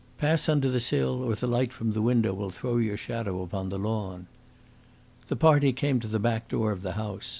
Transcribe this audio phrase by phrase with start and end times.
[0.17, 3.69] "Pass under the sill, or the light from the window will throw your shadow upon
[3.69, 4.25] the lawn."
[5.27, 7.29] The party came to the back door of the house.